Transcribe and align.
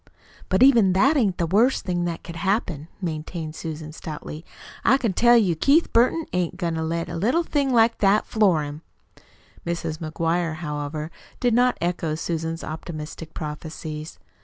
"But 0.49 0.63
even 0.63 0.93
that 0.93 1.15
ain't 1.15 1.37
the 1.37 1.45
worst 1.45 1.85
thing 1.85 2.05
that 2.05 2.23
could 2.23 2.37
happen," 2.37 2.87
maintained 3.03 3.53
Susan 3.55 3.91
stoutly. 3.93 4.43
"I 4.83 4.97
can 4.97 5.13
tell 5.13 5.37
you 5.37 5.55
Keith 5.55 5.93
Burton 5.93 6.25
ain't 6.33 6.57
goin' 6.57 6.73
to 6.73 6.81
let 6.81 7.07
a 7.07 7.15
little 7.15 7.43
thing 7.43 7.71
like 7.71 7.99
that 7.99 8.25
floor 8.25 8.63
him!" 8.63 8.81
Mrs. 9.63 9.99
McGuire, 9.99 10.55
however, 10.55 11.11
did 11.39 11.53
not 11.53 11.77
echo 11.79 12.15
Susan's 12.15 12.63
optimistic 12.63 13.35
prophecies. 13.35 14.17